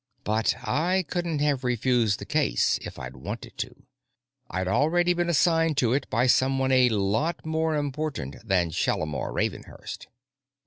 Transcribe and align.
But 0.23 0.55
I 0.67 1.05
couldn't 1.07 1.41
have 1.41 1.63
refused 1.63 2.17
this 2.17 2.27
case 2.27 2.79
if 2.81 2.97
I'd 2.97 3.15
wanted 3.17 3.55
to. 3.59 3.83
I'd 4.49 4.67
already 4.67 5.13
been 5.13 5.29
assigned 5.29 5.77
to 5.77 5.93
it 5.93 6.09
by 6.09 6.25
someone 6.25 6.71
a 6.71 6.89
lot 6.89 7.45
more 7.45 7.75
important 7.75 8.37
than 8.43 8.71
Shalimar 8.71 9.31
Ravenhurst. 9.31 10.07